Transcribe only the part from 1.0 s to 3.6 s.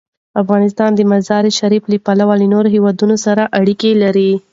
مزارشریف له پلوه له نورو هېوادونو سره